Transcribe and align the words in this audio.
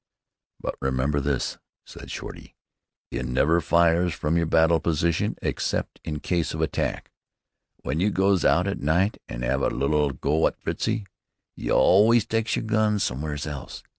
"But 0.59 0.73
remember 0.81 1.21
this," 1.21 1.59
said 1.85 2.09
Shorty, 2.09 2.55
"you 3.11 3.21
never 3.21 3.61
fires 3.61 4.15
from 4.15 4.35
your 4.35 4.47
battle 4.47 4.79
position 4.79 5.35
except 5.43 5.99
in 6.03 6.21
case 6.21 6.55
of 6.55 6.61
attack. 6.61 7.11
W'en 7.85 7.99
you 7.99 8.09
goes 8.09 8.43
out 8.43 8.65
at 8.65 8.79
night 8.79 9.19
to 9.27 9.35
'ave 9.35 9.63
a 9.63 9.69
little 9.69 10.09
go 10.09 10.47
at 10.47 10.59
Fritzie, 10.59 11.05
you 11.55 11.73
always 11.73 12.25
tykes 12.25 12.55
yer 12.55 12.63
gun 12.63 12.97
sommers 12.97 13.45
else. 13.45 13.83